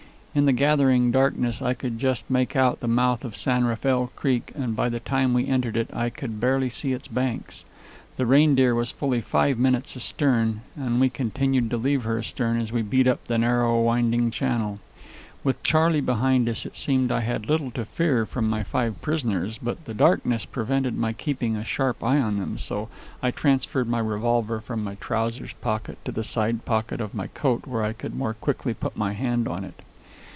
[0.33, 4.53] In the gathering darkness I could just make out the mouth of San Rafael Creek,
[4.55, 7.65] and by the time we entered it I could barely see its banks.
[8.15, 12.71] The Reindeer was fully five minutes astern, and we continued to leave her astern as
[12.71, 14.79] we beat up the narrow, winding channel.
[15.43, 19.57] With Charley behind us, it seemed I had little to fear from my five prisoners;
[19.61, 22.87] but the darkness prevented my keeping a sharp eye on them, so
[23.21, 27.67] I transferred my revolver from my trousers pocket to the side pocket of my coat,
[27.67, 29.81] where I could more quickly put my hand on it.